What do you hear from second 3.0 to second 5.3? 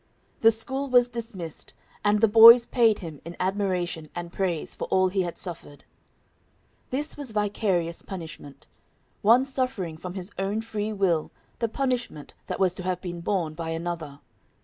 him in admiration and praise for all he